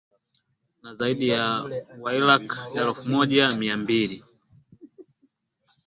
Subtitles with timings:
[0.81, 1.63] na zaidi ya
[2.01, 4.23] wairaq elfu moja mia mbili